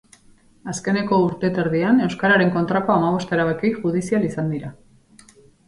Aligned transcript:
Azkeneko 0.71 1.19
urte 1.25 1.45
eta 1.49 1.61
erdian 1.65 2.01
euskararen 2.07 2.51
kontrako 2.57 2.95
hamabost 2.97 3.37
erabaki 3.39 3.73
judizial 3.79 4.29
izan 4.33 4.53
dira. 4.59 4.77